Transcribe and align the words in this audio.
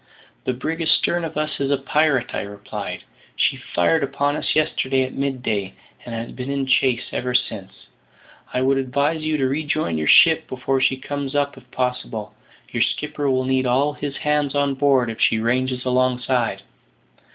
"The 0.45 0.53
brig 0.53 0.81
astern 0.81 1.23
of 1.23 1.37
us 1.37 1.59
is 1.59 1.69
a 1.69 1.77
pirate," 1.77 2.33
I 2.33 2.41
replied; 2.41 3.03
"she 3.35 3.55
fired 3.57 4.03
upon 4.03 4.35
us 4.35 4.55
yesterday 4.55 5.03
at 5.03 5.13
mid 5.13 5.43
day, 5.43 5.75
and 6.03 6.15
has 6.15 6.31
been 6.31 6.49
in 6.49 6.65
chase 6.65 7.03
ever 7.11 7.35
since. 7.35 7.85
I 8.51 8.63
would 8.63 8.79
advise 8.79 9.21
you 9.21 9.37
to 9.37 9.47
rejoin 9.47 9.99
your 9.99 10.07
ship 10.07 10.47
before 10.47 10.81
she 10.81 10.97
comes 10.97 11.35
up 11.35 11.55
if 11.55 11.69
possible. 11.69 12.33
Your 12.71 12.81
skipper 12.81 13.29
will 13.29 13.45
need 13.45 13.67
all 13.67 13.93
his 13.93 14.17
hands 14.17 14.55
on 14.55 14.73
board 14.73 15.11
if 15.11 15.21
she 15.21 15.37
ranges 15.37 15.85
alongside." 15.85 16.63